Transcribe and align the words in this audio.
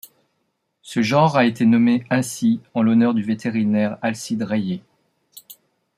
Ce 0.81 1.03
genre 1.03 1.37
a 1.37 1.45
été 1.45 1.63
nommé 1.63 2.05
ainsi 2.09 2.59
en 2.73 2.81
l'honneur 2.81 3.13
du 3.13 3.21
vétérinaire 3.21 3.99
Alcide 4.01 4.41
Railliet. 4.41 4.81